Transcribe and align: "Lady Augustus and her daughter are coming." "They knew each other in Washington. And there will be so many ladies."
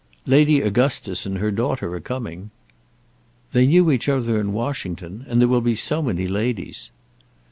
"Lady 0.25 0.61
Augustus 0.61 1.27
and 1.27 1.37
her 1.37 1.51
daughter 1.51 1.93
are 1.93 1.99
coming." 2.01 2.49
"They 3.51 3.67
knew 3.67 3.91
each 3.91 4.09
other 4.09 4.41
in 4.41 4.51
Washington. 4.51 5.23
And 5.27 5.39
there 5.39 5.47
will 5.47 5.61
be 5.61 5.75
so 5.75 6.01
many 6.01 6.27
ladies." 6.27 6.89